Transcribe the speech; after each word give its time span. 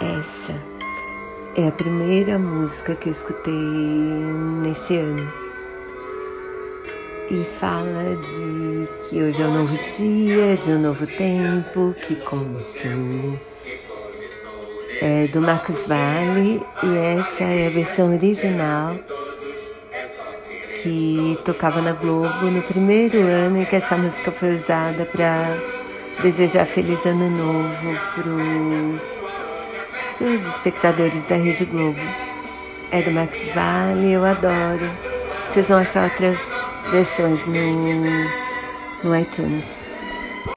Essa 0.00 0.54
é 1.56 1.68
a 1.68 1.72
primeira 1.72 2.38
música 2.38 2.94
que 2.94 3.08
eu 3.08 3.12
escutei 3.12 3.54
nesse 3.54 4.94
ano. 4.94 5.32
E 7.30 7.42
fala 7.42 8.14
de 8.16 8.88
que 9.00 9.22
hoje 9.22 9.42
é 9.42 9.46
um 9.46 9.54
novo 9.54 9.76
dia, 9.82 10.56
de 10.58 10.72
um 10.72 10.78
novo 10.78 11.06
tempo 11.06 11.94
que 12.02 12.16
começou. 12.16 13.40
É 15.00 15.28
do 15.28 15.40
Marcos 15.40 15.86
Valle 15.86 16.62
e 16.82 16.96
essa 17.18 17.44
é 17.44 17.66
a 17.66 17.70
versão 17.70 18.12
original 18.12 18.98
que 20.82 21.38
tocava 21.42 21.80
na 21.80 21.92
Globo 21.92 22.46
no 22.46 22.62
primeiro 22.62 23.18
ano 23.18 23.62
em 23.62 23.64
que 23.64 23.76
essa 23.76 23.96
música 23.96 24.30
foi 24.30 24.54
usada 24.56 25.06
para 25.06 25.56
desejar 26.22 26.66
feliz 26.66 27.04
ano 27.06 27.30
novo 27.30 27.98
para 28.14 28.28
os 28.30 29.35
os 30.20 30.46
espectadores 30.46 31.26
da 31.26 31.36
Rede 31.36 31.64
Globo. 31.64 32.00
É 32.90 33.02
do 33.02 33.10
Max 33.10 33.50
Vale, 33.54 34.12
eu 34.12 34.24
adoro. 34.24 34.88
Vocês 35.48 35.68
vão 35.68 35.78
achar 35.78 36.04
outras 36.04 36.84
versões 36.90 37.46
no, 37.46 39.04
no 39.04 39.16
iTunes. 39.16 39.95